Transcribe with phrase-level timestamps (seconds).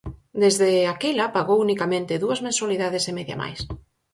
[0.43, 3.59] Desde aquela pagou unicamente dúas mensualidades e media máis.